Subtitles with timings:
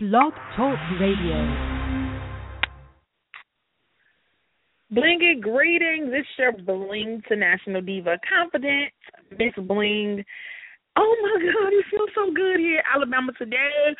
[0.00, 1.34] Blog Talk Radio.
[4.94, 6.10] Blingy greetings.
[6.12, 8.92] It's your Bling to National Diva Confidence,
[9.32, 10.24] Miss Bling.
[10.94, 13.96] Oh my God, it feels so good here, Alabama today.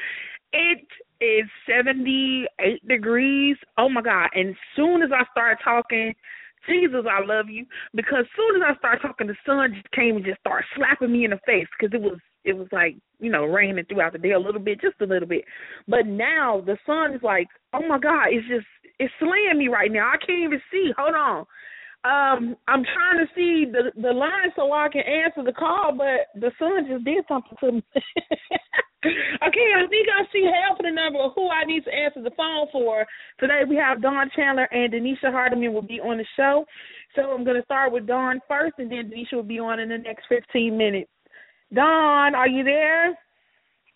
[0.52, 0.86] It
[1.20, 3.56] is 78 degrees.
[3.76, 4.28] Oh my God.
[4.36, 6.14] And soon as I start talking,
[6.68, 7.66] Jesus, I love you.
[7.92, 11.24] Because soon as I start talking, the sun just came and just started slapping me
[11.24, 14.32] in the face because it was it was like you know raining throughout the day
[14.32, 15.44] a little bit, just a little bit.
[15.86, 18.66] But now the sun is like, oh my God, it's just
[18.98, 20.08] it's slaying me right now.
[20.08, 20.90] I can't even see.
[20.96, 21.46] Hold on.
[22.04, 26.30] Um, I'm trying to see the the line so I can answer the call, but
[26.40, 27.82] the sun just did something to me.
[29.04, 32.22] okay, I think I see half of the number of who I need to answer
[32.22, 33.04] the phone for.
[33.38, 36.64] Today we have Dawn Chandler and Denisha Hardeman will be on the show.
[37.14, 39.88] So I'm going to start with Dawn first, and then Denisha will be on in
[39.88, 41.10] the next 15 minutes.
[41.74, 43.10] Dawn, are you there?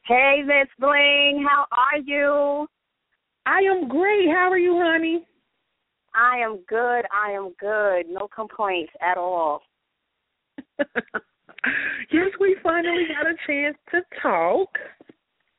[0.04, 2.66] Hey, Miss Bling, how are you?
[3.46, 4.28] I am great.
[4.28, 5.24] How are you, honey?
[6.14, 7.04] I am good.
[7.10, 8.12] I am good.
[8.12, 9.62] No complaints at all.
[10.78, 14.68] yes, we finally got a chance to talk.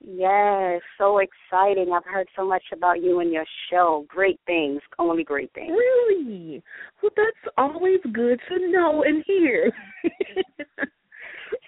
[0.06, 1.94] Yes, so exciting.
[1.94, 4.06] I've heard so much about you and your show.
[4.08, 5.72] Great things, only great things.
[5.72, 6.62] Really?
[7.02, 9.72] Well, that's always good to know and hear.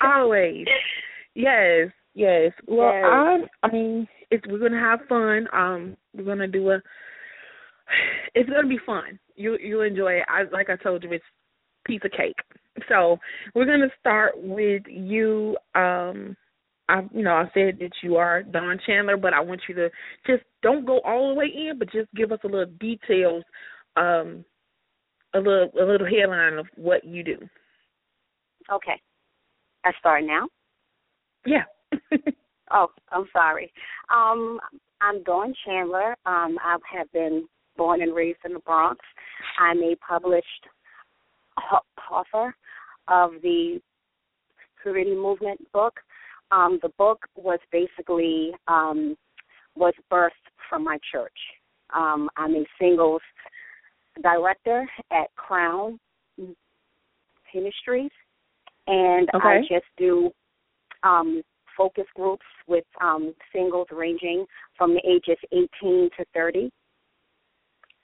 [0.01, 0.65] always.
[1.33, 2.51] Yes, yes.
[2.67, 3.49] Well, Yes.
[3.63, 5.47] I, I mean, it's we're gonna have fun.
[5.53, 6.81] Um, we're gonna do a.
[8.33, 9.19] It's gonna be fun.
[9.35, 10.25] You you enjoy it.
[10.27, 11.23] I like I told you, it's
[11.85, 12.37] piece of cake.
[12.89, 13.17] So
[13.53, 15.57] we're gonna start with you.
[15.75, 16.35] Um,
[16.89, 19.89] I you know I said that you are Dawn Chandler, but I want you to
[20.25, 23.43] just don't go all the way in, but just give us a little details,
[23.95, 24.43] um,
[25.33, 27.37] a little a little headline of what you do.
[28.71, 28.99] Okay.
[29.85, 30.47] I start now?
[31.45, 31.63] Yeah.
[32.71, 33.71] Oh, I'm sorry.
[34.11, 34.59] Um,
[34.99, 36.15] I'm Dawn Chandler.
[36.25, 37.47] Um, I have been
[37.77, 38.99] born and raised in the Bronx.
[39.59, 40.65] I'm a published
[42.11, 42.55] author
[43.07, 43.79] of the
[44.81, 45.93] Purity Movement book.
[46.51, 49.15] Um, the book was basically um,
[49.75, 50.31] was birthed
[50.69, 51.37] from my church.
[51.93, 53.21] Um, I'm a singles
[54.23, 55.99] director at Crown
[57.53, 58.11] Ministries,
[58.87, 60.31] and I just do
[61.03, 61.41] um,
[61.77, 64.45] focus groups with um, singles ranging
[64.77, 66.69] from the ages 18 to 30.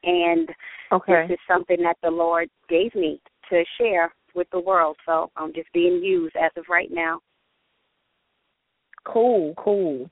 [0.03, 0.49] And
[0.91, 1.27] Okay.
[1.27, 4.97] this is something that the Lord gave me to share with the world.
[5.05, 7.19] So I'm just being used as of right now.
[9.05, 10.09] Cool, cool.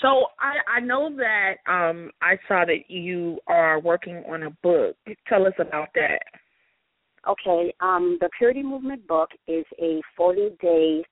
[0.00, 4.96] So I I know that um I saw that you are working on a book.
[5.28, 6.20] Tell us about that.
[7.28, 11.04] Okay, um, the Purity Movement book is a 40 day,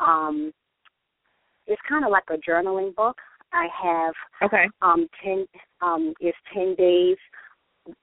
[0.00, 0.52] um,
[1.66, 3.16] it's kind of like a journaling book.
[3.52, 4.68] I have Okay.
[4.80, 5.46] um, 10,
[5.80, 7.16] um, it's 10 days,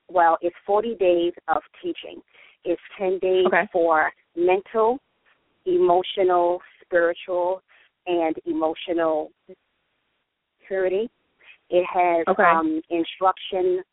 [0.09, 2.21] well, it's 40 days of teaching.
[2.63, 3.67] It's 10 days Okay.
[3.73, 4.99] for mental,
[5.65, 7.61] emotional, spiritual,
[8.07, 9.31] and emotional
[10.65, 11.09] purity.
[11.69, 12.43] It has Okay.
[12.43, 13.83] um, instruction,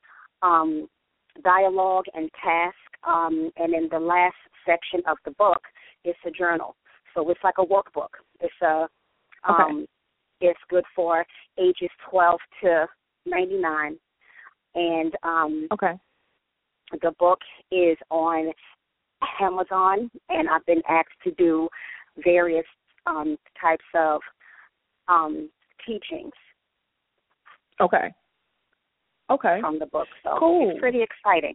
[0.43, 0.89] um,
[1.43, 2.77] dialogue, and task.
[3.07, 4.35] Um, and in the last
[4.67, 5.61] section of the book,
[6.05, 6.77] it's a journal.
[7.15, 8.11] So it's like a workbook.
[8.41, 8.89] It's a
[9.49, 9.63] Okay.
[9.63, 9.87] um,
[10.41, 11.25] it's good for
[11.59, 12.87] ages 12 to
[13.25, 13.97] 99,
[14.75, 15.95] and um, Okay.
[17.01, 17.39] the book
[17.71, 18.53] is on
[19.41, 21.69] Amazon, and I've been asked to do
[22.19, 22.67] various
[23.07, 24.21] um, types of
[25.09, 25.49] um,
[25.87, 26.33] teachings
[27.81, 28.13] Okay.
[29.31, 29.61] Okay.
[29.61, 30.09] from the book.
[30.23, 30.71] So Cool.
[30.71, 31.55] it's pretty exciting.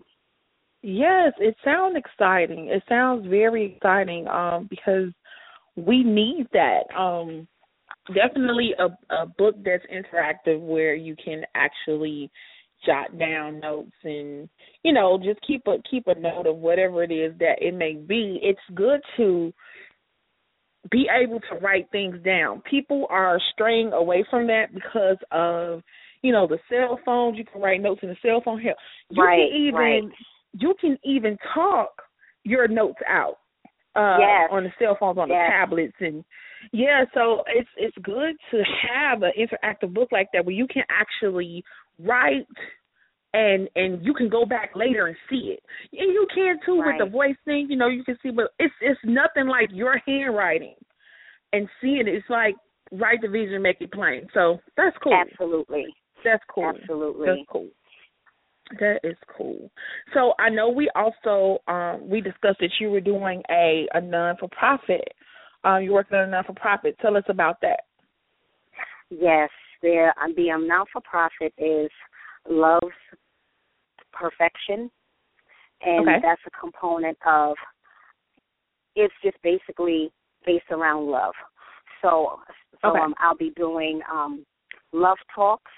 [0.84, 2.70] Yes, it sounds exciting.
[2.70, 5.10] It sounds very exciting um because
[5.76, 6.84] we need that.
[6.98, 7.48] Um
[8.14, 12.32] definitely a a book that's interactive where you can actually
[12.86, 14.50] jot down notes and
[14.84, 17.94] you know just keep a keep a note of whatever it is that it may
[17.94, 18.40] be.
[18.42, 19.54] It's good to
[20.90, 22.62] be able to write things down.
[22.62, 25.84] People are straying away from that because of
[26.24, 27.38] you know the cell phones.
[27.38, 28.60] You can write notes in the cell phone.
[28.60, 28.74] Hell,
[29.12, 30.04] you Right, can even right.
[30.54, 31.90] You can even talk
[32.44, 33.38] your notes out
[33.96, 34.50] uh Yes.
[34.52, 35.38] on the cell phones on Yes.
[35.48, 36.24] the tablets and
[36.72, 40.84] yeah so it's it's good to have an interactive book like that where you can
[40.90, 41.64] actually
[42.00, 42.48] write
[43.34, 45.64] and and you can go back later and see it
[45.94, 48.74] and you can too with the voice thing you know you can see but it's
[48.82, 50.76] it's nothing like your handwriting
[51.54, 52.56] and seeing it it's like
[52.92, 55.86] write the vision make it plain so that's cool Absolutely.
[56.24, 57.28] that's cool Absolutely.
[57.28, 57.70] that's cool.
[58.80, 59.70] That is cool.
[60.14, 64.38] So I know we also um we discussed that you were doing a a non
[64.38, 65.14] for profit.
[65.64, 66.96] Um you're working on a non for profit.
[67.02, 67.82] Tell us about that.
[69.10, 69.50] Yes.
[69.84, 71.90] Um, the um, non for profit is
[72.48, 72.86] love's
[74.14, 74.92] perfection,
[75.82, 76.20] and Okay.
[76.22, 77.56] that's a component of.
[78.96, 80.12] It's just basically
[80.46, 81.34] based around love.
[82.02, 82.42] So,
[82.82, 83.00] so Okay.
[83.00, 84.46] um, I'll be doing um,
[84.92, 85.72] love talks,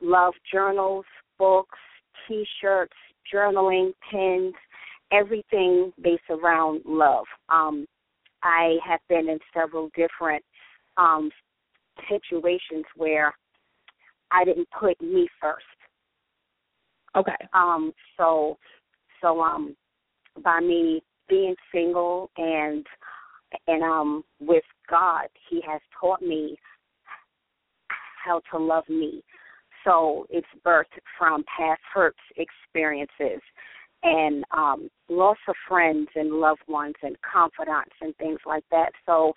[0.00, 1.04] love journals,
[1.38, 1.78] books,
[2.28, 2.92] T-shirts,
[3.32, 4.54] journaling, pins,
[5.12, 7.24] everything based around love.
[7.48, 7.86] Um,
[8.42, 10.44] I have been in several different
[10.96, 11.30] um,
[12.08, 13.34] situations where
[14.30, 15.64] I didn't put me first.
[17.16, 17.36] Okay.
[17.52, 18.56] Um, so,
[19.20, 19.76] so um,
[20.42, 22.86] by me being single and
[23.66, 26.56] and um with God, He has taught me
[28.24, 29.22] how to love me.
[29.84, 33.40] So it's birthed from past hurts experiences
[34.02, 38.92] and um loss of friends and loved ones and confidants and things like that.
[39.06, 39.32] So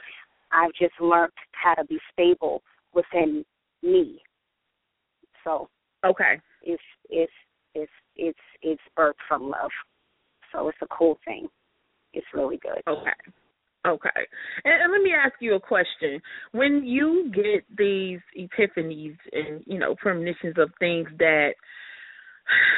[0.52, 2.62] I've just learned how to be stable
[2.94, 3.44] within
[3.82, 4.22] me.
[5.44, 5.70] So
[6.06, 6.40] Okay.
[6.62, 7.32] it's it's
[7.74, 9.72] it's it's it's birthed from love.
[10.52, 11.48] So it's a cool thing.
[12.14, 12.82] It's really good.
[12.88, 13.12] Okay.
[13.86, 14.10] Okay.
[14.64, 16.22] And, and let me ask you a question.
[16.52, 21.52] When you get these epiphanies and, you know, premonitions of things that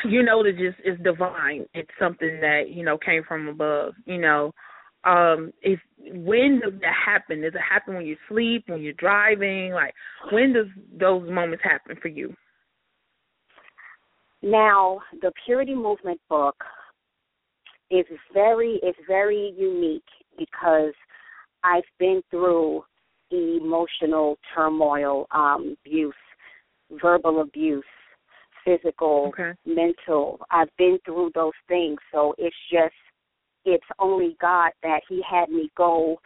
[0.05, 4.19] you know that just is divine, it's something that, you know, came from above, you
[4.19, 4.51] know,
[5.03, 7.41] um, if when does that happen?
[7.41, 9.71] Does it happen when you sleep, when you're driving?
[9.71, 9.93] Like
[10.31, 10.67] when does
[10.99, 12.33] those moments happen for you?
[14.41, 16.55] Now, the Purity Movement book
[17.89, 20.03] is very is very unique
[20.37, 20.93] because
[21.63, 22.83] I've been through
[23.31, 26.13] emotional turmoil, um, abuse,
[27.01, 27.83] verbal abuse,
[28.63, 29.53] physical, Okay.
[29.65, 30.45] mental.
[30.51, 32.95] I've been through those things, so it's just
[33.65, 36.19] it's only God that He had me go.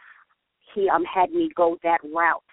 [0.74, 2.44] He um had me go that route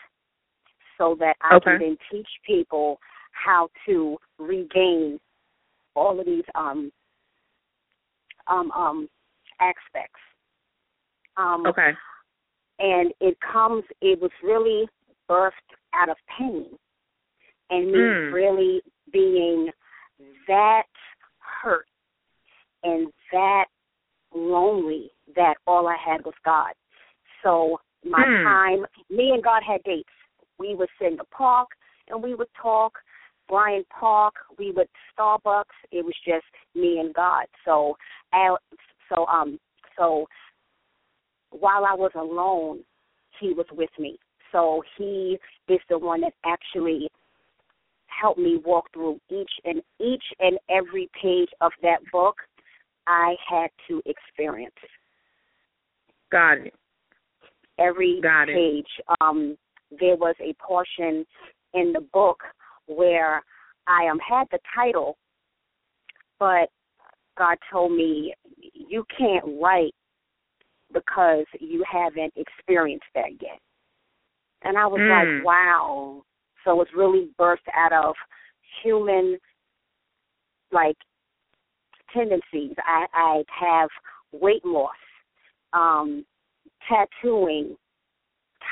[0.98, 2.98] so that I can then teach people
[3.32, 5.20] how to regain
[5.94, 6.90] all of these um
[8.48, 9.08] um um
[9.60, 10.20] aspects.
[11.36, 11.92] Um Okay.
[12.78, 14.86] and it comes it was really
[15.30, 15.50] birthed
[15.94, 16.66] out of pain
[17.70, 18.32] and me Mm.
[18.32, 18.82] really
[19.12, 19.70] being
[20.46, 20.84] that
[21.38, 21.86] hurt
[22.82, 23.66] and that
[24.34, 26.72] lonely that all I had was God.
[27.42, 28.44] So my Hmm.
[28.44, 30.08] time me and God had dates.
[30.58, 31.68] We would sit in the park
[32.08, 32.92] and we would talk.
[33.48, 35.76] Bryant Park, we would Starbucks.
[35.92, 36.44] It was just
[36.76, 37.46] me and God.
[37.64, 37.96] So
[38.32, 38.54] I,
[39.08, 39.58] so um
[39.98, 40.26] so
[41.50, 42.80] while I was alone,
[43.40, 44.18] he was with me.
[44.52, 45.38] So he
[45.68, 47.08] is the one that actually
[48.06, 52.36] helped me walk through each and each and every page of that book
[53.06, 54.74] I had to experience.
[56.32, 56.74] Got it.
[57.78, 58.54] Every Got it.
[58.54, 59.04] page.
[59.20, 59.56] Um
[60.00, 61.24] there was a portion
[61.74, 62.42] in the book
[62.86, 63.42] where
[63.86, 65.16] I um had the title
[66.38, 66.68] but
[67.36, 68.34] God told me
[68.72, 69.94] you can't write
[70.92, 73.60] because you haven't experienced that yet.
[74.62, 75.10] And I was Mm.
[75.10, 76.24] like, wow.
[76.64, 78.16] So it's really birthed out of
[78.82, 79.38] human
[80.72, 80.96] like
[82.12, 82.74] tendencies.
[82.78, 83.90] I, I have
[84.32, 84.96] weight loss,
[85.72, 86.26] um,
[86.88, 87.76] tattooing,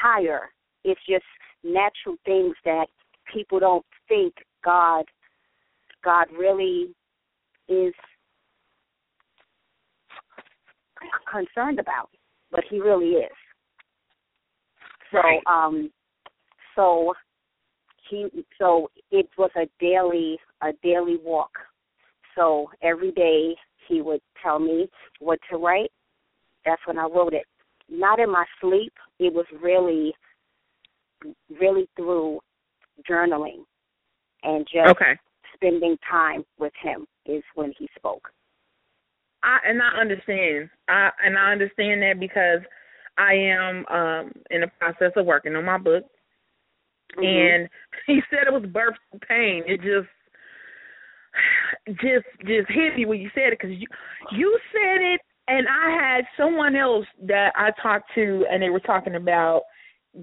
[0.00, 0.52] tire.
[0.84, 1.24] It's just
[1.62, 2.88] natural things that
[3.32, 4.34] people don't think
[4.64, 5.04] God
[6.02, 6.94] God really
[7.68, 7.94] is
[11.30, 12.10] concerned about,
[12.50, 13.32] but he really is.
[15.10, 15.42] So Right.
[15.46, 15.92] um
[16.74, 17.14] so
[18.08, 18.28] he
[18.58, 21.52] so it was a daily a daily walk.
[22.34, 23.56] So every day
[23.88, 24.88] he would tell me
[25.20, 25.92] what to write.
[26.64, 27.46] That's when I wrote it.
[27.88, 28.92] Not in my sleep.
[29.18, 30.14] It was really
[31.60, 32.40] really through
[33.08, 33.64] journaling
[34.42, 35.18] and just Okay.
[35.54, 38.30] spending time with him is when he spoke.
[39.42, 40.70] I and I understand.
[40.88, 42.60] I and I understand that because
[43.18, 46.04] I am um in the process of working on my book
[47.16, 47.24] Mhm.
[47.24, 47.68] and
[48.06, 48.96] he said it was birth
[49.28, 49.62] pain.
[49.66, 50.08] It just
[52.00, 53.86] just just hit me when you said it because you
[54.32, 58.80] you said it and I had someone else that I talked to and they were
[58.80, 59.62] talking about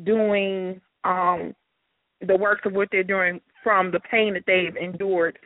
[0.03, 1.53] doing um
[2.21, 5.37] the works of what they're doing from the pain that they've endured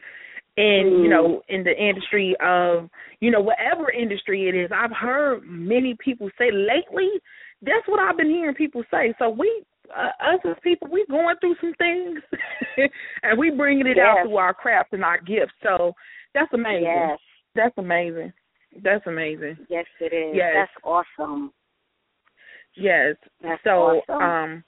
[0.58, 1.10] in you Mm.
[1.10, 6.30] know in the industry of you know whatever industry it is i've heard many people
[6.38, 7.10] say lately
[7.62, 9.64] that's what i've been hearing people say so we
[9.96, 12.20] uh, us as people we going through some things
[13.24, 15.94] and we bringing it out through our craft and our gifts so
[16.34, 17.20] that's amazing Yes,
[17.54, 18.32] that's amazing
[18.84, 20.36] that's amazing yes, it is.
[20.36, 20.54] Yes.
[20.56, 21.52] That's awesome.
[22.76, 23.70] yes That's so
[24.10, 24.22] awesome.
[24.22, 24.64] um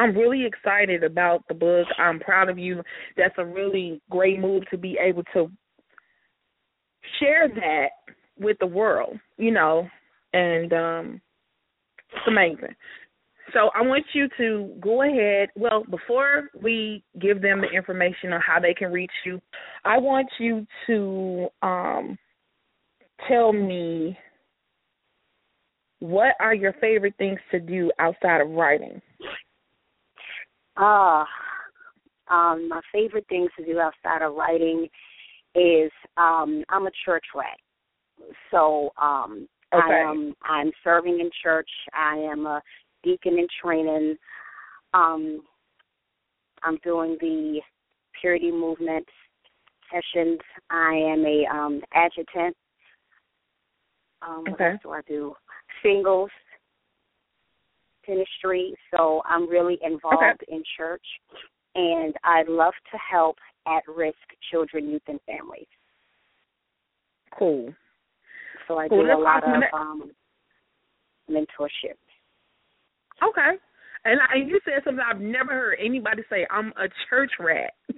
[0.00, 1.86] I'm really excited about the book.
[1.98, 2.82] I'm proud of you.
[3.18, 5.50] That's a really great move to be able to
[7.18, 7.88] share that
[8.38, 9.86] with the world, you know,
[10.32, 11.20] and um
[12.12, 12.74] it's amazing.
[13.52, 15.50] So I want you to go ahead.
[15.54, 19.38] Well, before we give them the information on how they can reach you,
[19.84, 22.16] I want you to um
[23.28, 24.16] tell me
[25.98, 29.02] what are your favorite things to do outside of writing?
[30.82, 31.26] Ah,
[32.30, 34.88] uh, um, my favorite things to do outside of writing
[35.54, 37.58] is um, I'm a church rat.
[38.50, 39.82] So um, okay.
[39.82, 41.68] I am I'm serving in church.
[41.92, 42.62] I am a
[43.02, 44.16] deacon in training.
[44.94, 45.42] Um,
[46.62, 47.60] I'm doing the
[48.20, 49.06] purity movement
[49.92, 50.38] sessions.
[50.70, 52.56] I am a um, adjutant.
[54.22, 54.52] Um, okay.
[54.52, 55.34] What else do I do?
[55.82, 56.30] Singles
[58.10, 58.74] ministry.
[58.90, 60.46] So I'm really involved okay.
[60.48, 61.04] in church,
[61.74, 63.36] and I love to help
[63.66, 64.16] at-risk
[64.50, 65.66] children, youth, and families.
[67.38, 67.72] Cool.
[68.66, 69.04] So I cool.
[69.04, 70.10] do a lot of um,
[71.30, 71.96] mentorship.
[73.22, 73.58] Okay.
[74.04, 76.46] And, I, and you said something I've never heard anybody say.
[76.50, 77.74] I'm a church rat.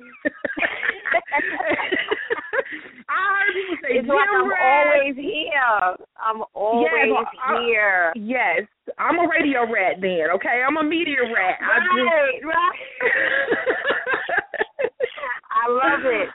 [3.08, 4.86] I heard people say it's like I'm rat.
[4.86, 5.96] always here.
[6.20, 7.26] I'm always yes,
[7.64, 8.12] here.
[8.16, 8.62] yes,
[8.98, 10.30] I'm a radio rat then.
[10.34, 11.58] Okay, I'm a media rat.
[11.60, 12.44] Right, I just...
[12.44, 12.78] right.
[15.52, 16.28] I love it.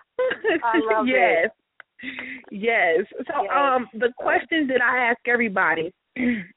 [0.63, 1.45] I love yes.
[1.45, 1.51] it.
[2.51, 3.05] Yes.
[3.27, 3.51] So yes.
[3.51, 5.91] um the question that I ask everybody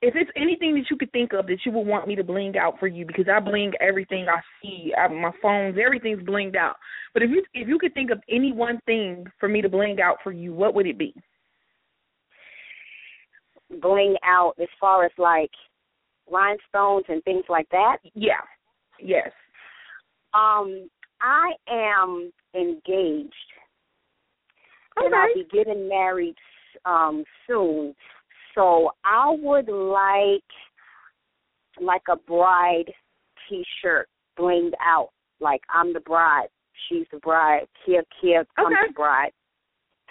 [0.00, 2.56] if it's anything that you could think of that you would want me to bling
[2.56, 6.76] out for you because I bling everything I see, I, my phones, everything's blinged out.
[7.14, 10.00] But if you if you could think of any one thing for me to bling
[10.00, 11.14] out for you, what would it be?
[13.82, 15.50] Bling out as far as like
[16.30, 17.96] rhinestones and things like that.
[18.14, 18.40] Yeah.
[19.00, 19.30] Yes.
[20.32, 20.88] Um,
[21.20, 23.34] I am engaged,
[24.96, 25.06] okay.
[25.06, 26.36] and I'll be getting married
[26.84, 27.94] um soon.
[28.58, 30.42] So I would like
[31.80, 32.92] like a bride
[33.48, 35.10] T-shirt blinged out,
[35.40, 36.48] like I'm the bride,
[36.88, 38.88] she's the bride, Kia Kia comes okay.
[38.88, 39.30] the bride,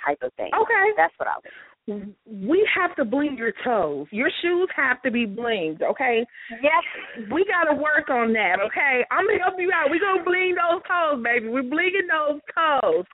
[0.05, 0.49] type of thing.
[0.55, 2.15] Okay, that's what I would.
[2.25, 4.07] We have to bling your toes.
[4.11, 5.81] Your shoes have to be blinged.
[5.81, 6.25] Okay.
[6.61, 6.83] Yes.
[7.31, 8.59] We got to work on that.
[8.65, 9.05] Okay.
[9.09, 9.89] I'm gonna help you out.
[9.89, 11.47] We're gonna bling those toes, baby.
[11.49, 13.05] We're blinging those toes.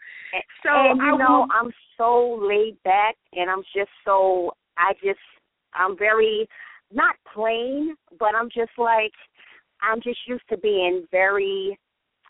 [0.64, 4.94] So and, you I know, will, I'm so laid back, and I'm just so I
[5.04, 5.20] just
[5.74, 6.48] I'm very
[6.92, 9.14] not plain, but I'm just like
[9.82, 11.78] I'm just used to being very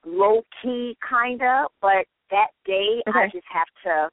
[0.06, 3.20] low key kind of, but that day okay.
[3.20, 4.10] I just have to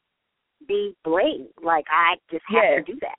[0.67, 1.49] be bling.
[1.63, 2.85] Like I just have yes.
[2.87, 3.17] to do that.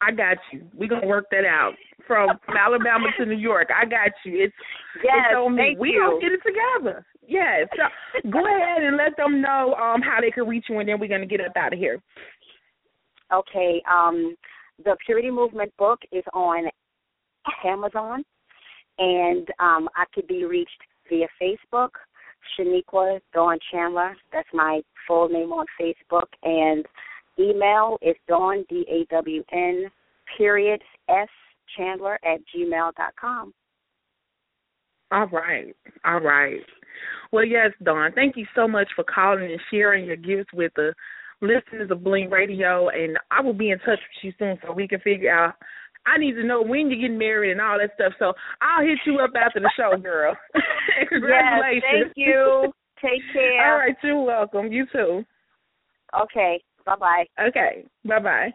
[0.00, 0.62] I got you.
[0.74, 1.72] We're gonna work that out.
[2.06, 3.68] From, from Alabama to New York.
[3.74, 4.44] I got you.
[4.44, 4.54] It's
[5.02, 5.76] yes, it's on me.
[5.78, 6.00] We you.
[6.00, 7.04] gonna get it together.
[7.26, 7.66] Yes.
[7.74, 11.00] So go ahead and let them know um how they can reach you and then
[11.00, 12.00] we're gonna get up out of here.
[13.32, 13.82] Okay.
[13.90, 14.36] Um
[14.84, 16.68] the Purity Movement book is on
[17.64, 18.22] Amazon,
[18.98, 20.70] and um, I could be reached
[21.08, 21.88] via Facebook,
[22.58, 24.14] Shaniqua Dawn Chandler.
[24.34, 26.84] That's my full name on Facebook, and
[27.38, 29.86] email is Dawn D A W N
[30.36, 31.28] period S
[31.76, 33.54] Chandler at gmail dot com.
[35.10, 36.60] All right, all right.
[37.32, 38.12] Well, yes, Dawn.
[38.14, 40.92] Thank you so much for calling and sharing your gifts with the
[41.40, 44.88] listeners of Bling Radio, and I will be in touch with you soon so we
[44.88, 45.54] can figure out.
[46.06, 48.12] I need to know when you're getting married and all that stuff.
[48.20, 50.36] So I'll hit you up after the show, girl.
[51.08, 51.82] Congratulations.
[51.92, 52.72] Yes, thank you.
[53.02, 53.72] Take care.
[53.72, 54.72] all right, you're welcome.
[54.72, 55.24] You too.
[56.22, 56.62] Okay.
[56.84, 57.26] Bye bye.
[57.48, 57.84] Okay.
[58.04, 58.50] Bye bye.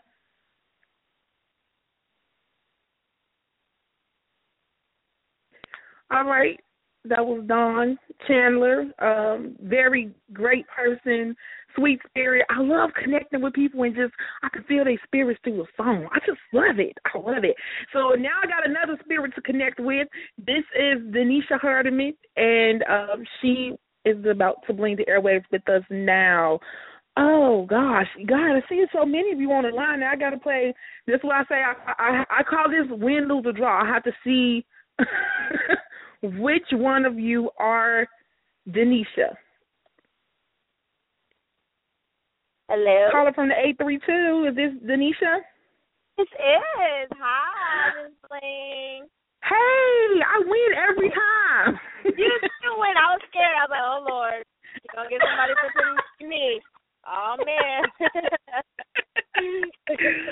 [6.09, 6.59] All right.
[7.05, 8.85] That was Dawn Chandler.
[8.99, 11.35] Um, very great person,
[11.75, 12.45] sweet spirit.
[12.49, 16.07] I love connecting with people and just I can feel their spirits through the song.
[16.11, 16.95] I just love it.
[17.13, 17.55] I love it.
[17.91, 20.07] So now I got another spirit to connect with.
[20.37, 23.73] This is Denisha Hardeman, and um, she
[24.05, 26.59] is about to bling the airwaves with us now.
[27.17, 29.99] Oh gosh, God, I see so many of you on the line.
[29.99, 30.73] Now I got to play.
[31.07, 33.83] This is why I say I, I I call this win lose or draw.
[33.83, 34.65] I have to see
[36.21, 38.07] which one of you are
[38.69, 39.35] Denisha.
[42.69, 43.09] Hello.
[43.11, 44.47] Caller from the eight three two.
[44.49, 45.41] Is this Denisha?
[46.17, 47.09] This is.
[47.19, 49.07] Hi, Miss Bling.
[49.43, 51.79] Hey, I win every time.
[52.05, 52.13] you
[52.63, 52.95] do win.
[52.95, 53.57] I was scared.
[53.57, 54.45] I was like, oh Lord,
[54.77, 56.61] you gonna get somebody for me?
[57.03, 57.81] Oh man.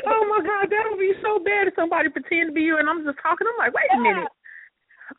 [0.06, 2.88] oh my God, that would be so bad if somebody pretend to be you and
[2.88, 3.48] I'm just talking.
[3.50, 4.30] I'm like, wait a minute.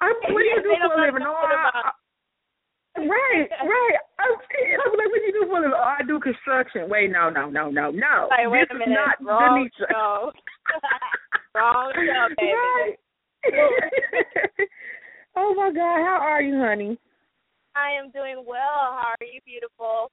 [0.01, 1.23] I'm what do you do for a living?
[1.23, 3.97] I, I, right, right.
[4.19, 5.75] I'm, I'm like, what do you do for a living?
[5.75, 6.89] Oh, I do construction.
[6.89, 8.29] Wait, no, no, no, no, no.
[8.31, 9.91] Like, wait this a minute, is not wrong Denisha.
[9.91, 10.33] show.
[11.55, 12.53] wrong show, baby.
[12.55, 12.97] Right.
[15.37, 16.99] oh my God, how are you, honey?
[17.75, 18.95] I am doing well.
[18.95, 20.11] How are you, beautiful?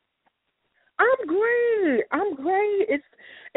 [0.99, 2.03] I'm great.
[2.11, 2.89] I'm great.
[2.89, 3.05] It's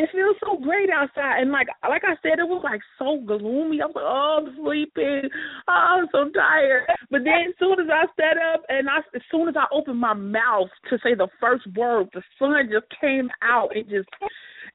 [0.00, 3.82] it feels so great outside, and like like I said, it was like so gloomy.
[3.82, 5.28] I was like, oh, I'm sleeping.
[5.68, 6.88] Oh, I'm so tired.
[7.12, 10.00] But then as soon as I sat up and I as soon as I opened
[10.00, 14.08] my mouth to say the first word, the sun just came out and just.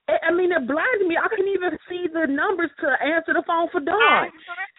[0.07, 1.17] I I mean, it blinded me.
[1.17, 4.29] I couldn't even see the numbers to answer the phone for Dawn.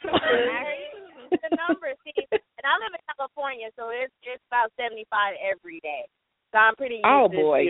[0.07, 1.99] the numbers.
[2.07, 6.07] See, and I live in California, so it's it's about seventy five every day.
[6.53, 7.67] So I'm pretty used Oh, to boy.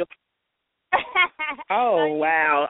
[1.71, 2.69] Oh wow!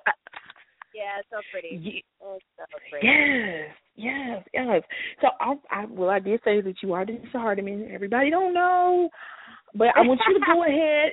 [0.94, 1.76] Yeah, it's so pretty.
[1.76, 3.06] Ye- It's so pretty.
[3.06, 4.82] Yes, yes, yes.
[5.20, 7.92] So I, I well, I did say that you are Denisha Hardeman.
[7.94, 9.08] Everybody don't know,
[9.74, 11.12] but I want you to go ahead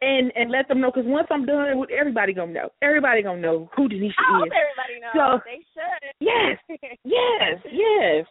[0.00, 2.68] and and let them know because once I'm done, with everybody gonna know.
[2.82, 4.52] Everybody gonna know who Denise I hope is.
[4.52, 5.14] everybody knows.
[5.14, 6.02] So- they should.
[6.20, 6.58] Yes,
[7.04, 8.26] yes, yes.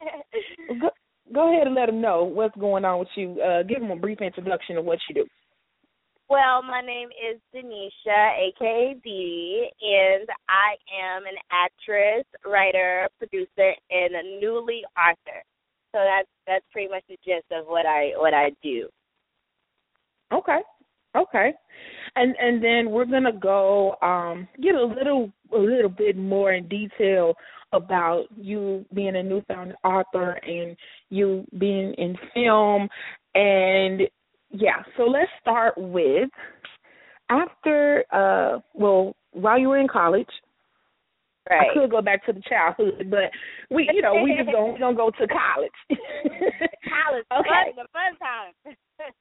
[0.80, 0.90] Go,
[1.32, 3.40] go ahead and let them know what's going on with you.
[3.40, 5.26] Uh, give them a brief introduction of what you do.
[6.32, 14.14] Well, my name is Denisha, aka Dee, and I am an actress, writer, producer, and
[14.14, 15.42] a newly author.
[15.92, 18.88] So that's that's pretty much the gist of what I what I do.
[20.32, 20.60] Okay.
[21.14, 21.52] Okay.
[22.16, 26.66] And and then we're gonna go um get a little a little bit more in
[26.66, 27.34] detail
[27.74, 30.78] about you being a newfound author and
[31.10, 32.88] you being in film
[33.34, 34.08] and
[34.52, 36.30] yeah, so let's start with
[37.30, 40.28] after uh well while you were in college
[41.50, 41.70] Right.
[41.70, 43.34] I could go back to the childhood, but
[43.68, 45.72] we, you know, we just we gonna go to college.
[46.86, 47.72] College, Okay.
[47.74, 48.76] the fun time.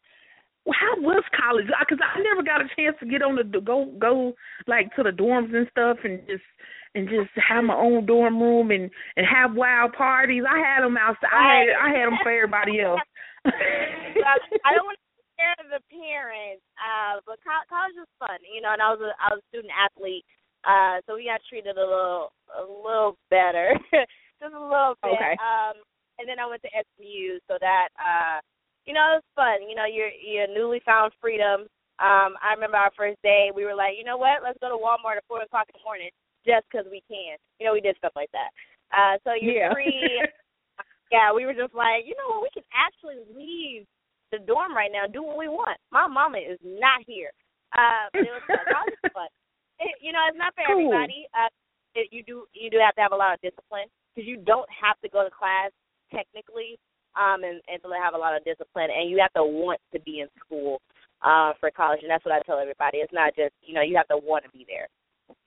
[0.64, 1.66] Well, how was college?
[1.66, 4.34] Because I never got a chance to get on the go go
[4.68, 6.46] like to the dorms and stuff, and just
[6.94, 10.44] and just have my own dorm room and and have wild parties.
[10.48, 11.34] I had them outside.
[11.34, 13.02] I had I had them for everybody else.
[13.48, 15.01] I don't want
[15.42, 18.74] to scare the parents, uh, but co- college was fun, you know.
[18.74, 20.26] And I was a I was a student athlete,
[20.64, 23.74] uh, so we got treated a little a little better,
[24.42, 25.18] just a little bit.
[25.18, 25.36] Okay.
[25.42, 25.82] Um,
[26.22, 28.40] and then I went to SMU, so that uh,
[28.86, 29.66] you know, it was fun.
[29.66, 31.66] You know, you're you're newly found freedom.
[32.02, 34.80] Um, I remember our first day, we were like, you know what, let's go to
[34.80, 36.10] Walmart at four o'clock in the morning
[36.46, 37.38] just 'cause we can.
[37.60, 38.50] You know, we did stuff like that.
[38.90, 39.74] Uh, so you're yeah.
[39.74, 40.26] free.
[41.12, 43.86] yeah, we were just like, you know what, we can actually leave
[44.32, 45.78] the dorm right now, do what we want.
[45.92, 47.32] My mama is not here.
[47.76, 48.66] Uh, but it was fun.
[48.68, 49.32] College was fun.
[49.80, 50.92] It, you know, it's not for Cool.
[50.92, 51.28] everybody.
[51.32, 51.52] Uh,
[51.96, 54.68] it, you do you do have to have a lot of discipline because you don't
[54.72, 55.72] have to go to class
[56.14, 56.80] technically,
[57.16, 60.00] um, and and to have a lot of discipline, and you have to want to
[60.02, 60.80] be in school
[61.24, 63.00] uh, for college, and that's what I tell everybody.
[63.00, 64.88] It's not just you know you have to want to be there,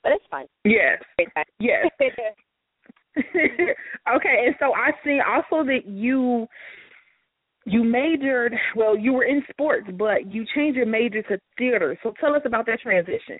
[0.02, 0.46] but it's fun.
[0.64, 1.00] yes,
[1.60, 1.86] yes.
[3.16, 6.48] okay, and so I see also that you
[7.64, 11.98] you majored well, you were in sports, but you changed your major to theater.
[12.02, 13.38] So tell us about that transition.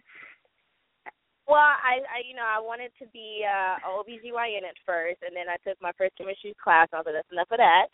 [1.46, 5.36] Well, I, I you know, I wanted to be uh a OBGYN at first and
[5.36, 7.86] then I took my first chemistry class and I was like, that's enough of that.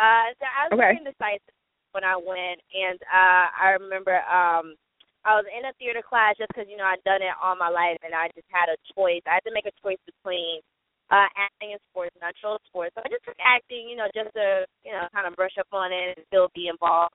[0.00, 0.80] Uh so I was Okay.
[0.80, 1.52] very indecisive
[1.92, 4.76] when I went and uh I remember um
[5.24, 7.72] I was in a theater class just because, you know, I'd done it all my
[7.72, 9.24] life and I just had a choice.
[9.24, 10.60] I had to make a choice between
[11.10, 12.32] uh acting and sports, and I
[12.68, 12.92] sports.
[12.94, 15.68] So I just took acting, you know, just to, you know, kind of brush up
[15.72, 17.14] on it and still be involved.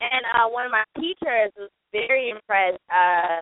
[0.00, 2.82] And uh one of my teachers was very impressed.
[2.92, 3.40] Uh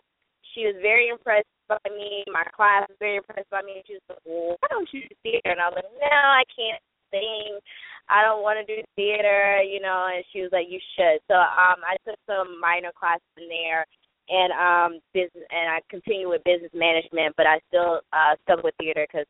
[0.54, 2.24] she was very impressed by me.
[2.32, 3.82] My class was very impressed by me.
[3.86, 5.52] She was like, well, why don't you do theater?
[5.52, 6.82] And I was like, no, I can't
[7.12, 7.60] sing.
[8.08, 10.08] I don't want to do theater, you know.
[10.08, 11.20] And she was like, you should.
[11.28, 13.84] So um, I took some minor classes in there,
[14.28, 17.36] and um, business, and I continued with business management.
[17.36, 19.28] But I still uh, stuck with theater because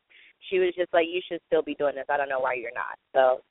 [0.49, 2.05] she was just like, you should still be doing this.
[2.09, 2.97] I don't know why you're not.
[3.13, 3.41] So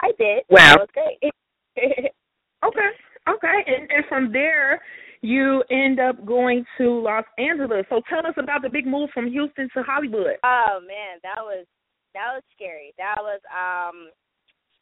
[0.00, 0.42] I did.
[0.50, 0.74] Wow.
[0.74, 2.12] It was great.
[2.64, 2.90] Okay.
[3.28, 3.58] Okay.
[3.66, 4.80] And and from there
[5.20, 7.86] you end up going to Los Angeles.
[7.88, 10.36] So tell us about the big move from Houston to Hollywood.
[10.44, 11.66] Oh man, that was
[12.14, 12.92] that was scary.
[12.98, 14.10] That was um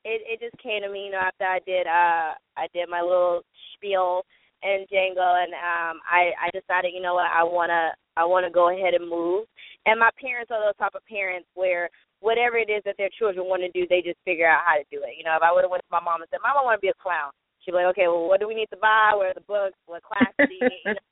[0.05, 3.01] it it just came to me, you know, after I did uh I did my
[3.01, 3.42] little
[3.75, 4.23] spiel
[4.62, 8.70] in Django and um I I decided, you know what, I wanna I wanna go
[8.70, 9.46] ahead and move.
[9.87, 11.88] And my parents are those type of parents where
[12.20, 14.85] whatever it is that their children want to do, they just figure out how to
[14.92, 15.16] do it.
[15.16, 16.77] You know, if I would have went to my mom and said, Mom, I want
[16.77, 17.33] to be a clown,
[17.64, 19.16] she'd be like, Okay, well, what do we need to buy?
[19.16, 19.77] Where are the books?
[19.88, 20.85] What class do you need?
[20.85, 21.09] You know,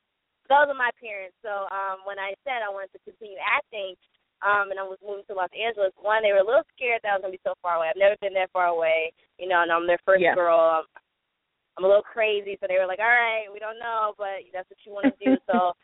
[0.53, 1.37] those are my parents.
[1.41, 3.97] So um when I said I wanted to continue acting,
[4.45, 7.11] um, and I was moving to Los Angeles, one, they were a little scared that
[7.11, 7.91] I was gonna be so far away.
[7.91, 10.37] I've never been that far away, you know, and I'm their first yeah.
[10.39, 10.85] girl.
[10.85, 10.87] I'm,
[11.75, 14.71] I'm a little crazy, so they were like, "All right, we don't know, but that's
[14.71, 15.75] what you want to do." so,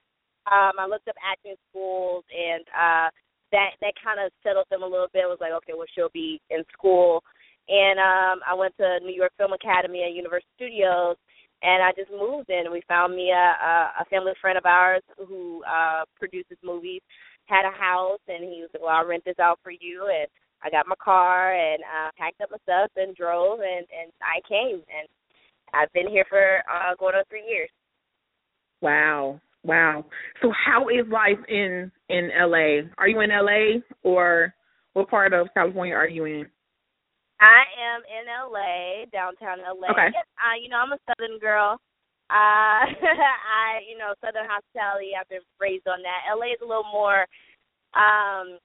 [0.51, 3.09] um, I looked up acting schools, and uh,
[3.53, 5.25] that that kind of settled them a little bit.
[5.25, 7.23] It was like, okay, well, she'll be in school,
[7.69, 11.17] and um, I went to New York Film Academy at Universal Studios,
[11.63, 12.71] and I just moved in.
[12.71, 17.01] We found me a, a family friend of ours who uh, produces movies
[17.47, 20.29] had a house, and he was like, "Well, I'll rent this out for you." And
[20.63, 24.41] I got my car and uh, packed up my stuff and drove, and and I
[24.49, 25.09] came, and
[25.73, 27.71] I've been here for uh, going on three years.
[28.81, 30.05] Wow, wow.
[30.43, 32.89] So, how is life in in LA?
[32.99, 34.55] Are you in LA or
[34.93, 36.47] what part of California are you in?
[37.41, 39.91] I am in LA, downtown LA.
[39.91, 40.15] Okay.
[40.39, 41.81] Uh, you know, I'm a Southern girl.
[42.31, 45.13] Uh, I, you know, Southern hospitality.
[45.13, 46.31] I've been raised on that.
[46.31, 47.27] LA is a little more.
[47.93, 48.57] Um,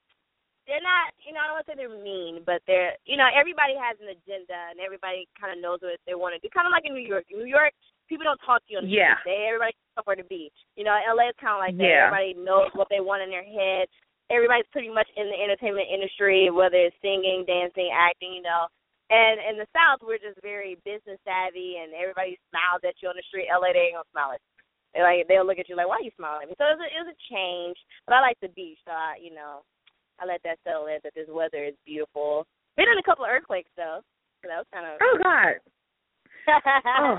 [0.69, 3.25] they're not, you know, I don't want to say they're mean, but they're, you know,
[3.33, 6.53] everybody has an agenda and everybody kind of knows what they want to do.
[6.53, 7.25] Kind of like in New York.
[7.33, 7.73] In New York,
[8.09, 9.21] people don't talk to you on the yeah.
[9.21, 9.37] street.
[9.37, 10.51] They everybody somewhere to be.
[10.75, 11.85] You know, LA is kind of like that.
[11.85, 12.09] Yeah.
[12.09, 13.85] Everybody knows what they want in their head.
[14.33, 18.33] Everybody's pretty much in the entertainment industry, whether it's singing, dancing, acting.
[18.33, 18.67] You know,
[19.09, 23.17] and in the South, we're just very business savvy, and everybody smiles at you on
[23.17, 23.49] the street.
[23.49, 24.53] LA, they ain't gonna smile at you.
[24.93, 26.57] They like they'll look at you like, why are you smiling at me?
[26.57, 29.17] So it was a, it was a change, but I like the beach, so I,
[29.21, 29.65] you know,
[30.21, 31.01] I let that settle in.
[31.01, 32.45] That this weather is beautiful.
[32.77, 34.01] Been in a couple of earthquakes though,
[34.41, 35.01] so that was kind of.
[35.01, 35.57] Oh God.
[37.01, 37.17] oh.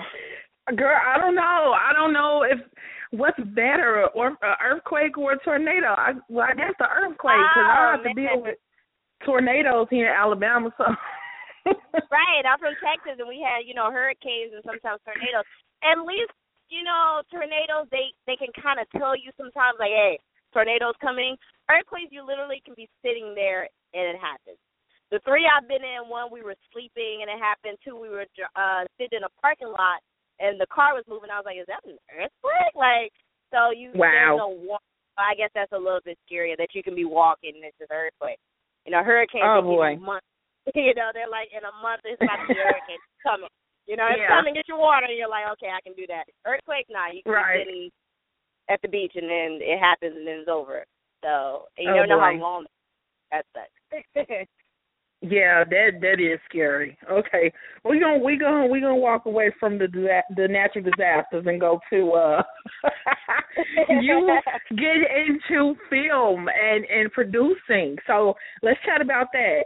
[0.69, 1.75] Girl, I don't know.
[1.75, 2.59] I don't know if
[3.11, 5.95] what's better, or uh, earthquake or a tornado.
[5.99, 8.59] I well, I guess the earthquake because Oh, I have to deal with
[9.25, 10.71] tornadoes here in Alabama.
[10.79, 10.85] So
[12.13, 15.49] right, I'm from Texas, and we had you know hurricanes and sometimes tornadoes.
[15.83, 16.31] At least
[16.71, 20.21] you know tornadoes, they they can kind of tell you sometimes like, hey,
[20.55, 21.35] tornadoes coming.
[21.67, 24.59] Earthquakes, you literally can be sitting there and it happens.
[25.11, 27.79] The three I've been in, one we were sleeping and it happened.
[27.83, 30.03] Two we were uh sitting in a parking lot
[30.41, 31.31] and the car was moving.
[31.31, 32.75] I was like, is that an earthquake?
[32.75, 33.13] Like,
[33.53, 34.11] so you Wow.
[34.11, 34.89] there's no warning.
[35.21, 37.93] I guess that's a little bit scarier that you can be walking and it's just
[37.93, 38.41] an earthquake.
[38.89, 40.01] You know, hurricane Oh, boy.
[40.01, 40.27] you months.
[40.75, 43.53] You know, they're like in a month it's about to be a hurricane coming.
[43.87, 44.33] You know, it's Yeah.
[44.33, 44.55] coming.
[44.55, 45.07] Get your water.
[45.09, 46.25] And you're like, okay, I can do that.
[46.47, 47.65] Earthquake, nah, you can Right.
[47.67, 47.91] be sitting
[48.69, 50.85] at the beach and then it happens and then it's over.
[51.25, 52.65] So and you Oh, never know how long
[53.33, 53.77] that sucks.
[55.23, 56.97] yeah, that that is scary.
[57.11, 57.53] Okay,
[57.85, 59.87] we gonna we gonna we gonna walk away from the
[60.37, 62.43] the natural disasters and go to uh
[64.01, 64.39] you
[64.71, 67.97] get into film and and producing.
[68.07, 69.65] So let's chat about that.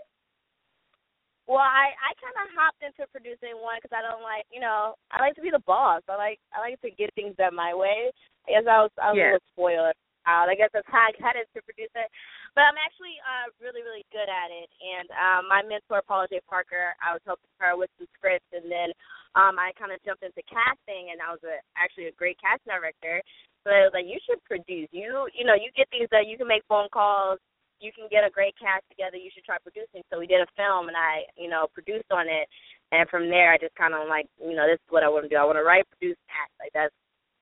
[1.47, 4.95] Well, I I kind of hopped into producing one because I don't like, you know,
[5.13, 6.03] I like to be the boss.
[6.09, 8.11] I like I like to get things done my way.
[8.49, 9.23] I guess I was I was Yes.
[9.23, 9.97] a little spoiled.
[10.27, 12.09] Uh, I guess that's how I got into producing.
[12.55, 14.71] But I'm actually uh really really good at it.
[14.81, 18.67] And um my mentor Paula Jai Parker, I was helping her with some scripts, and
[18.71, 18.91] then
[19.35, 22.71] um I kind of jumped into casting, and I was a, actually a great casting
[22.75, 23.23] director.
[23.67, 24.91] So I was like, you should produce.
[24.95, 26.31] You you know you get things done.
[26.31, 27.39] You can make phone calls
[27.81, 29.17] you can get a great cast together.
[29.19, 30.01] You should try producing.
[30.11, 32.47] So we did a film, and I, you know, produced on it.
[32.93, 35.27] And from there, I just kind of like, you know, this is what I want
[35.27, 35.37] to do.
[35.37, 36.55] I want to write, produce, act.
[36.61, 36.95] Like that's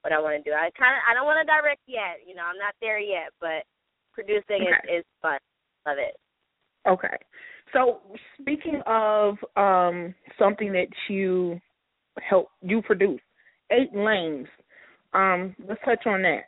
[0.02, 0.54] what I want to do.
[0.56, 2.24] I kind of, I don't want to direct yet.
[2.24, 3.62] You know, I'm not there yet, but
[4.12, 4.94] producing Okay.
[4.94, 5.38] is is fun.
[5.86, 6.16] Love it.
[6.88, 7.16] Okay.
[7.72, 8.00] So
[8.40, 11.60] speaking of um something that you
[12.20, 13.20] help you produce,
[13.70, 14.48] Eight Lanes.
[15.14, 16.44] Um, let's touch on that.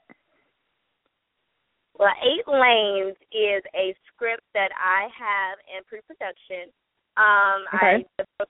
[1.99, 6.73] Well, Eight Lanes is a script that I have in pre-production.
[7.17, 8.05] Um, Okay.
[8.19, 8.45] I,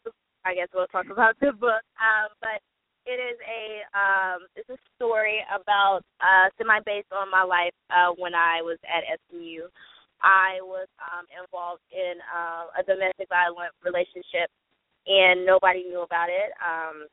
[0.47, 1.83] I guess we'll talk about the book.
[2.01, 2.63] Um, but
[3.07, 8.17] it is a um, it's a story about uh, semi based on my life uh,
[8.17, 9.69] when I was at SMU.
[10.25, 14.49] I was um, involved in uh, a domestic violent relationship,
[15.05, 16.49] and nobody knew about it.
[16.65, 17.05] Um,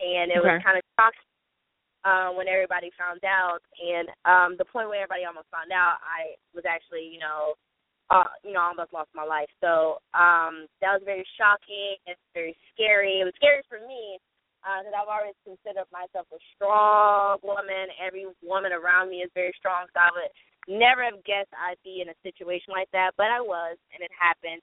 [0.00, 1.28] and it was kind of toxic
[2.04, 3.60] uh, when everybody found out.
[3.76, 7.56] And um, the point where everybody almost found out, I was actually, you know,
[8.08, 9.52] uh, you know, almost lost my life.
[9.60, 12.00] So um, that was very shocking.
[12.08, 13.20] It's very scary.
[13.20, 14.16] It was scary for me
[14.62, 17.92] because I've always considered myself a strong woman.
[18.00, 19.86] Every woman around me is very strong.
[19.94, 20.32] So I would
[20.66, 24.10] never have guessed I'd be in a situation like that, but I was, and it
[24.14, 24.62] happened.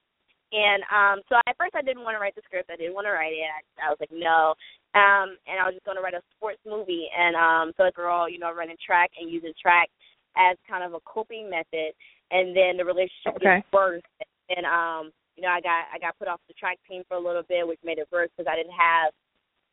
[0.54, 2.70] And um so at first I didn't want to write the script.
[2.70, 3.42] I didn't want to write it.
[3.42, 4.54] I, I was like, no.
[4.94, 7.10] Um and I was just going to write a sports movie.
[7.10, 9.90] And um so it's all, you know, running track and using track
[10.38, 11.98] as kind of a coping method.
[12.30, 13.66] And then the relationship Okay.
[13.66, 14.06] gets worse.
[14.54, 17.24] And um you know, I got I got put off the track team for a
[17.24, 19.10] little bit, which made it worse because I didn't have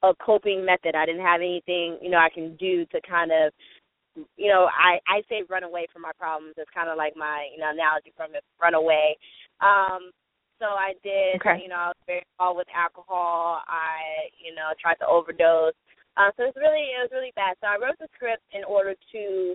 [0.02, 0.94] a coping method.
[0.94, 3.52] I didn't have anything, you know, I can do to kind of
[4.36, 6.54] you know, I I say run away from my problems.
[6.58, 9.16] It's kind of like my you know analogy from it, run away.
[9.60, 10.10] Um,
[10.58, 11.40] so I did.
[11.40, 11.62] Okay.
[11.62, 13.62] You know, I was very involved with alcohol.
[13.68, 15.78] I you know tried to overdose.
[16.18, 17.54] Uh, so it's really it was really bad.
[17.62, 19.54] So I wrote the script in order to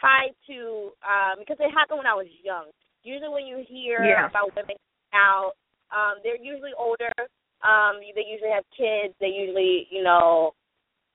[0.00, 2.72] try to um because it happened when I was young.
[3.04, 4.26] Usually when you hear Yeah.
[4.32, 4.80] about women
[5.12, 5.52] out,
[5.92, 7.12] um, they're usually older.
[7.64, 9.16] Um, they usually have kids.
[9.18, 10.52] They usually, you know,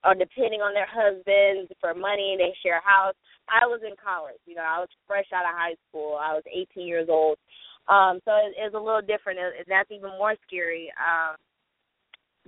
[0.03, 2.35] are depending on their husbands for money.
[2.37, 3.15] They share a house.
[3.49, 4.41] I was in college.
[4.45, 6.17] You know, I was fresh out of high school.
[6.19, 7.37] I was 18 years old.
[7.87, 10.91] Um, so it, it's a little different, and that's even more scary.
[10.97, 11.35] Um,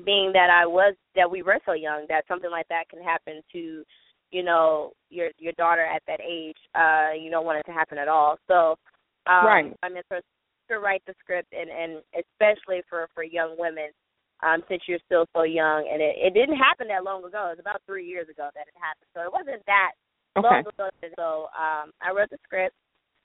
[0.06, 3.42] being that I was that we were so young, that something like that can happen
[3.52, 3.84] to,
[4.32, 6.58] you know, your your daughter at that age.
[6.74, 8.38] Uh, you don't want it to happen at all.
[8.48, 8.78] So,
[9.28, 9.78] um, Right.
[9.84, 10.22] I mean, for
[10.72, 13.90] to write the script, and and especially for for young women,
[14.44, 17.52] um, since you're still so young, and it, it didn't happen that long ago.
[17.52, 19.92] It was about three years ago that it happened, so it wasn't that
[20.38, 20.48] Okay.
[20.48, 20.90] long ago.
[21.18, 22.76] So um, I wrote the script,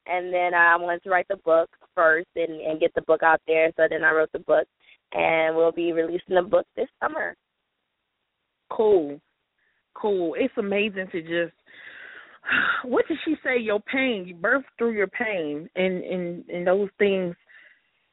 [0.07, 3.41] and then I wanted to write the book first and and get the book out
[3.47, 3.71] there.
[3.77, 4.67] So then I wrote the book,
[5.13, 7.35] and we'll be releasing the book this summer.
[8.71, 9.21] Cool.
[9.95, 10.35] Cool.
[10.39, 11.55] It's amazing to just
[12.85, 16.89] what did she say, your pain, you birth through your pain and, and and those
[16.99, 17.35] things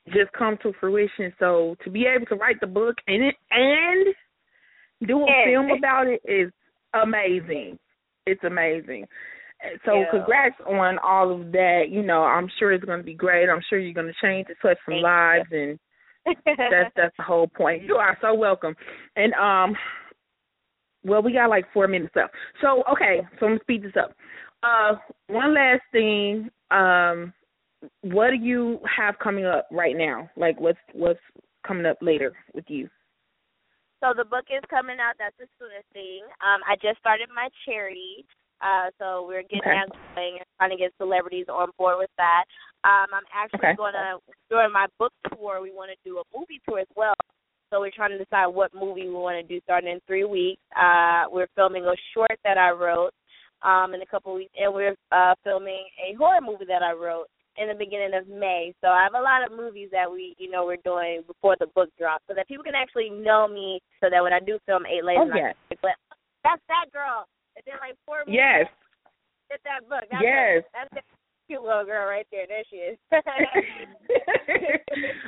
[0.08, 1.34] just come to fruition.
[1.40, 4.16] So to be able to write the book and it and
[5.08, 5.46] do a Yeah.
[5.46, 6.52] film about it is
[6.94, 7.80] amazing.
[8.26, 9.08] It's amazing.
[9.86, 10.12] So Yeah.
[10.12, 11.90] congrats on all of that.
[11.90, 13.50] You know, I'm sure it's gonna be great.
[13.50, 15.04] I'm sure you're gonna change and touch some Thank you.
[15.04, 15.80] lives and
[16.46, 17.84] that's that's the whole point.
[17.84, 18.76] You are so welcome.
[19.16, 19.76] And um
[21.06, 22.34] well we got like four minutes left.
[22.62, 24.14] So okay, so I'm gonna speed this up.
[24.64, 24.96] Uh
[25.28, 27.34] one last thing, um
[28.02, 30.30] what do you have coming up right now?
[30.38, 31.20] Like what's what's
[31.68, 32.90] coming up later with you?
[34.00, 35.16] So the book is coming out.
[35.20, 36.24] That's the soonest thing.
[36.44, 38.26] Um, I just started my charity.
[38.60, 39.76] Uh, so we're getting Okay.
[39.76, 42.46] that going and trying to get celebrities on board with that.
[42.84, 43.76] Um, I'm actually Okay.
[43.76, 47.16] gonna during my book tour we want to do a movie tour as well.
[47.70, 50.62] So we're trying to decide what movie we want to do starting in three weeks.
[50.76, 53.12] Uh, we're filming a short that I wrote
[53.64, 57.28] um, in a couple weeks, and we're uh, filming a horror movie that I wrote
[57.58, 58.74] in the beginning of May.
[58.82, 61.68] So I have a lot of movies that we, you know, we're doing before the
[61.76, 64.86] book drops, so that people can actually know me, so that when I do film
[64.86, 65.54] Eight Lanes, Oh, yes.
[65.72, 66.02] I can like,
[66.44, 67.26] that's that girl.
[67.56, 68.42] It did like four movies.
[68.42, 68.66] Yes.
[69.50, 70.04] Get that book.
[70.10, 70.34] That's Yes.
[70.34, 70.66] her.
[70.74, 71.06] That's that
[71.48, 72.46] cute little girl right there.
[72.48, 72.98] There she is.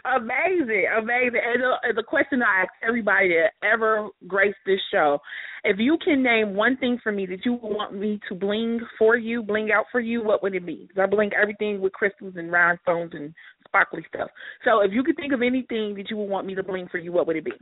[0.06, 1.42] amazing, amazing.
[1.44, 5.20] And the, the question I ask everybody that ever graced this show:
[5.64, 9.18] if you can name one thing for me that you want me to bling for
[9.18, 10.86] you, bling out for you, what would it be?
[10.88, 13.34] Because I bling everything with crystals and rhinestones and
[13.68, 14.30] sparkly stuff.
[14.64, 16.98] So, if you could think of anything that you would want me to bling for
[16.98, 17.54] you, what would it be?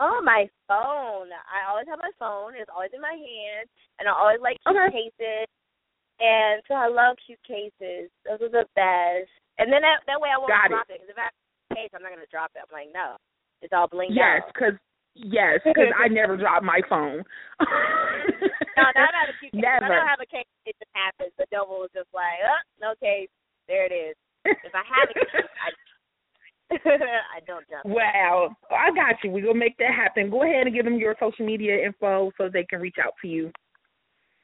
[0.00, 1.30] Oh, my phone.
[1.46, 2.54] I always have my phone.
[2.58, 3.68] It's always in my hand.
[4.00, 5.12] And I always like cute Okay.
[5.14, 5.46] cases.
[6.22, 8.08] And so I love cute cases.
[8.22, 9.26] Those are the best.
[9.58, 11.02] And then that that way I won't Got drop it.
[11.02, 12.62] Because if I have a case, I'm not going to drop it.
[12.62, 13.18] I'm like, no.
[13.60, 14.54] It's all blinged Yes, out.
[14.54, 14.76] because
[15.18, 17.22] yes, because I never drop my phone.
[18.72, 19.60] No, not of cute case.
[19.62, 21.30] If I don't have a case, it just happens.
[21.36, 23.28] The devil was just like, oh, no case.
[23.68, 24.16] There it is.
[24.44, 25.68] If I have a case, I,
[27.36, 27.92] I don't drop it.
[27.92, 29.30] Wow, I got you.
[29.30, 30.30] We're gonna make that happen.
[30.30, 33.28] Go ahead and give them your social media info so they can reach out to
[33.28, 33.52] you.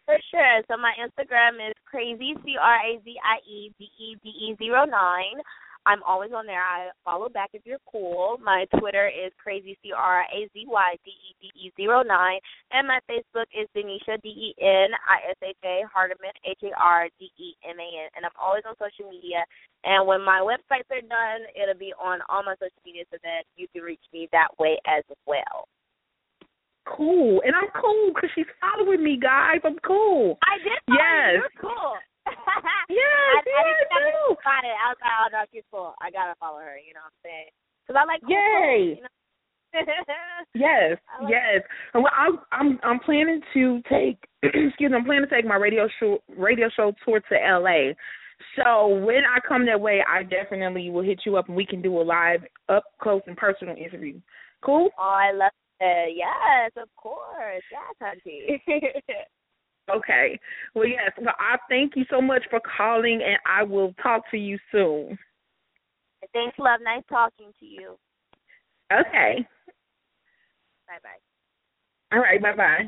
[0.08, 0.64] For sure.
[0.72, 4.56] So my Instagram is crazy c r a z i e d e d e
[4.56, 5.36] zero nine.
[5.84, 6.64] I'm always on there.
[6.64, 8.40] I follow back if you're cool.
[8.40, 12.40] My Twitter is crazy c r a z y d e d e zero nine,
[12.72, 16.72] and my Facebook is Denisha D E N I S H A Hardeman H A
[16.80, 18.08] R D E M A N.
[18.16, 19.44] And I'm always on social media.
[19.84, 23.44] And when my websites are done, it'll be on all my social media so that
[23.60, 25.68] you can reach me that way as well.
[26.96, 29.60] Cool, and I'm cool because she's following me, guys.
[29.64, 30.38] I'm cool.
[30.42, 30.80] I did.
[30.88, 31.44] Yes.
[31.44, 31.94] You're cool.
[32.88, 34.34] Yes, I, I yes, didn't too.
[34.34, 34.72] to find it.
[34.72, 35.94] I was like, oh no, she's cool.
[36.00, 36.76] I gotta follow her.
[36.80, 37.50] You know what I'm saying?
[37.84, 38.20] Because I like.
[38.24, 38.96] Cool Yay.
[38.96, 39.16] clothes, you know?
[40.54, 41.60] Yes, like- yes.
[41.92, 45.56] And well, I'm I'm I'm planning to take excuse me, I'm planning to take my
[45.56, 47.92] radio show radio show tour to LA.
[48.56, 51.82] So when I come that way, I definitely will hit you up and we can
[51.82, 54.20] do a live up close and personal interview.
[54.62, 54.88] Cool?
[54.98, 55.52] oh, I love.
[55.80, 57.62] Uh, yes, of course.
[57.70, 58.62] Yes, auntie.
[59.90, 60.38] Okay.
[60.74, 61.12] Well, yes.
[61.18, 65.18] Well, I thank you so much for calling, and I will talk to you soon.
[66.32, 66.80] Thanks, love.
[66.82, 67.96] Nice talking to you.
[68.92, 69.46] Okay.
[70.86, 72.16] Bye bye.
[72.16, 72.42] All right.
[72.42, 72.86] Bye bye.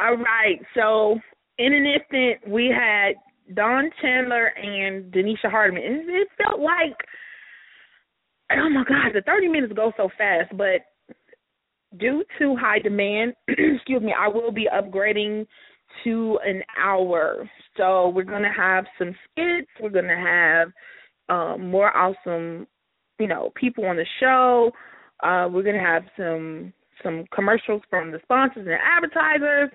[0.00, 0.60] All right.
[0.74, 1.18] So
[1.58, 3.14] in an instant, we had
[3.54, 5.82] Dawn Chandler and Denisha Hardman.
[6.08, 6.96] it felt like,
[8.58, 10.82] oh my God, the thirty minutes go so fast, but
[11.98, 15.46] due to high demand, excuse me, I will be upgrading
[16.04, 17.48] to an hour.
[17.76, 19.70] So we're gonna have some skits.
[19.80, 20.68] We're gonna have
[21.28, 22.66] um, more awesome,
[23.18, 24.70] you know, people on the show.
[25.22, 29.70] Uh, we're gonna have some some commercials from the sponsors and advertisers.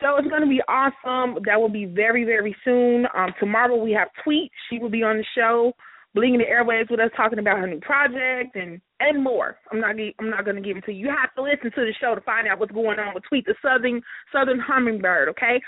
[0.00, 1.42] So it's going to be awesome.
[1.44, 3.06] That will be very, very soon.
[3.14, 4.50] Um, tomorrow we have Tweet.
[4.68, 5.72] She will be on the show,
[6.16, 9.56] blinging the airwaves with us, talking about her new project and and more.
[9.70, 11.06] I'm not I'm not going to give it to you.
[11.06, 13.46] You have to listen to the show to find out what's going on with Tweet,
[13.46, 15.28] the Southern Southern Hummingbird.
[15.30, 15.60] Okay.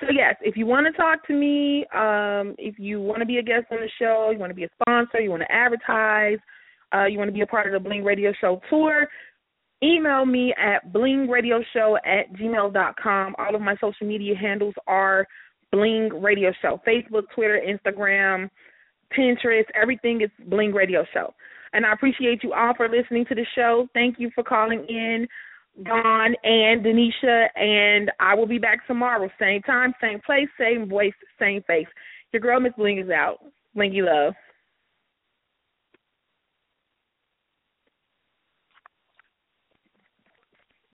[0.00, 3.38] So yes, if you want to talk to me, um, if you want to be
[3.38, 6.38] a guest on the show, you want to be a sponsor, you want to advertise,
[6.94, 9.08] uh, you want to be a part of the Bling Radio Show tour,
[9.82, 13.34] email me at blingradioshow at gmail dot com.
[13.38, 15.26] All of my social media handles are
[15.72, 16.80] Bling Radio Show.
[16.86, 18.48] Facebook, Twitter, Instagram,
[19.16, 21.34] Pinterest, everything is Bling Radio Show.
[21.72, 23.88] And I appreciate you all for listening to the show.
[23.94, 25.26] Thank you for calling in,
[25.84, 27.48] Dawn and Denisha.
[27.56, 29.28] And I will be back tomorrow.
[29.38, 31.86] Same time, same place, same voice, same face.
[32.32, 33.38] Your girl, Miss Bling, is out.
[33.76, 34.34] Blingy love.